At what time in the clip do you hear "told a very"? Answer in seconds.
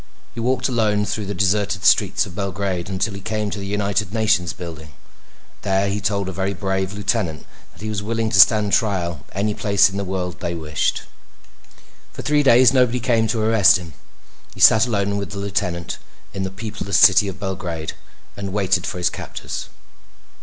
6.01-6.55